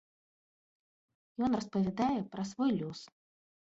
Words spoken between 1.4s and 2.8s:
Ён распавядае, пра свой